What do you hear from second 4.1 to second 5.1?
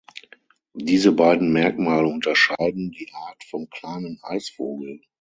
Eisvogel.